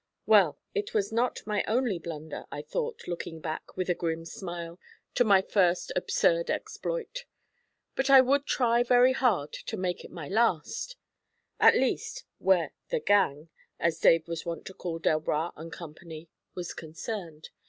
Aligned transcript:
Well, 0.25 0.57
it 0.73 0.95
was 0.95 1.11
not 1.11 1.45
my 1.45 1.63
only 1.67 1.99
blunder, 1.99 2.47
I 2.51 2.63
thought, 2.63 3.07
looking 3.07 3.39
back, 3.39 3.77
with 3.77 3.87
a 3.87 3.93
grim 3.93 4.25
smile, 4.25 4.79
to 5.13 5.23
my 5.23 5.43
first 5.43 5.91
absurd 5.95 6.49
exploit. 6.49 7.25
But 7.95 8.09
I 8.09 8.19
would 8.19 8.47
try 8.47 8.81
very 8.81 9.13
hard 9.13 9.53
to 9.53 9.77
make 9.77 10.03
it 10.03 10.09
my 10.09 10.27
last; 10.27 10.95
at 11.59 11.75
least, 11.75 12.25
where 12.39 12.73
'the 12.89 13.01
gang,' 13.01 13.49
as 13.79 13.99
Dave 13.99 14.27
was 14.27 14.43
wont 14.43 14.65
to 14.65 14.73
call 14.73 14.97
Delbras 14.97 15.51
and 15.55 15.71
Company, 15.71 16.29
was 16.55 16.73
concerned. 16.73 17.49